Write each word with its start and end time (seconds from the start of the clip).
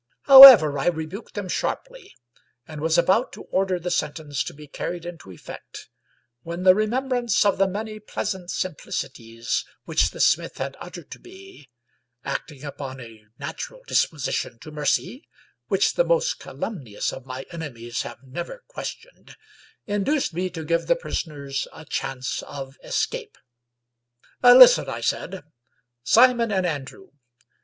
However, 0.23 0.79
I 0.79 0.87
rebuked 0.87 1.35
them 1.35 1.47
sharply, 1.47 2.15
and 2.67 2.81
was 2.81 2.97
about 2.97 3.31
to 3.33 3.43
order 3.51 3.77
the 3.77 3.91
sentence 3.91 4.43
to 4.45 4.51
be 4.51 4.65
carried 4.65 5.05
into 5.05 5.29
effect, 5.31 5.89
when 6.41 6.63
the 6.63 6.73
remembrance 6.73 7.45
of 7.45 7.59
the 7.59 7.67
many 7.67 7.99
pleasant 7.99 8.49
simplicities 8.49 9.63
which 9.83 10.09
the 10.09 10.19
smith 10.19 10.57
had 10.57 10.75
uttered 10.79 11.11
to 11.11 11.19
me, 11.19 11.69
acting 12.25 12.63
upon 12.63 12.99
a 12.99 13.25
natural 13.37 13.83
dispo 13.87 14.15
sition 14.17 14.59
to 14.61 14.71
mercy, 14.71 15.27
which 15.67 15.93
the 15.93 16.03
most 16.03 16.39
calumnious 16.39 17.13
of 17.13 17.27
my 17.27 17.45
enemies 17.51 18.01
have 18.01 18.23
never 18.23 18.63
questioned, 18.69 19.35
induced 19.85 20.33
me 20.33 20.49
to 20.49 20.65
give 20.65 20.87
the 20.87 20.95
prisoners 20.95 21.67
a 21.71 21.85
chance 21.85 22.41
of 22.47 22.75
escape, 22.83 23.37
Listen," 24.41 24.89
I 24.89 25.01
said," 25.01 25.43
Simon 26.03 26.51
and 26.51 26.65
Andrew. 26.65 27.09